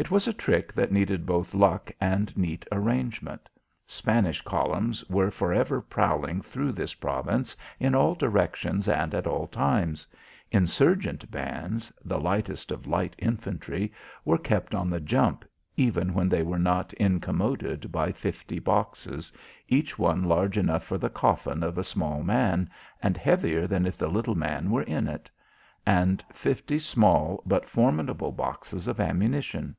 [0.00, 3.48] It was a trick that needed both luck and neat arrangement.
[3.84, 9.48] Spanish columns were for ever prowling through this province in all directions and at all
[9.48, 10.06] times.
[10.52, 13.92] Insurgent bands the lightest of light infantry
[14.24, 15.44] were kept on the jump,
[15.76, 19.32] even when they were not incommoded by fifty boxes,
[19.68, 22.70] each one large enough for the coffin of a little man,
[23.02, 25.28] and heavier than if the little man were in it;
[25.84, 29.74] and fifty small but formidable boxes of ammunition.